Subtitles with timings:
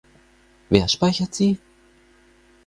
[0.69, 1.59] Wer speichert sie?